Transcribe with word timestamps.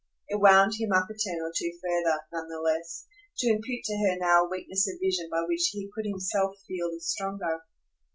It 0.29 0.41
wound 0.41 0.71
him 0.79 0.91
up 0.93 1.11
a 1.11 1.13
turn 1.13 1.41
or 1.43 1.51
two 1.55 1.73
further, 1.79 2.21
none 2.33 2.47
the 2.47 2.59
less, 2.59 3.05
to 3.37 3.51
impute 3.51 3.83
to 3.83 3.97
her 3.97 4.17
now 4.17 4.45
a 4.45 4.49
weakness 4.49 4.91
of 4.91 4.99
vision 4.99 5.29
by 5.29 5.43
which 5.47 5.69
he 5.73 5.91
could 5.93 6.05
himself 6.07 6.55
feel 6.67 6.89
the 6.89 6.99
stronger. 6.99 7.61